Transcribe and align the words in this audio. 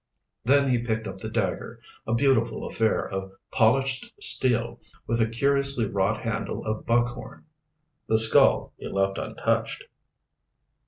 Then 0.43 0.67
he 0.69 0.81
picked 0.83 1.07
up 1.07 1.19
the 1.19 1.29
dagger, 1.29 1.79
a 2.07 2.15
beautiful 2.15 2.65
affair 2.65 3.07
of 3.07 3.33
polished 3.51 4.11
steel 4.19 4.79
with 5.05 5.21
a 5.21 5.27
curiously 5.27 5.85
wrought 5.85 6.21
handle 6.21 6.65
of 6.65 6.87
buckhorn. 6.87 7.45
The 8.07 8.17
skull 8.17 8.73
he 8.79 8.87
left 8.87 9.19
untouched. 9.19 9.83